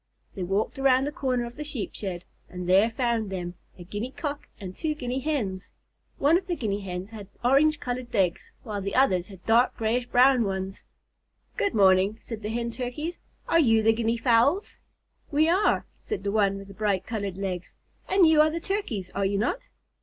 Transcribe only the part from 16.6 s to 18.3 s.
the bright colored legs, "and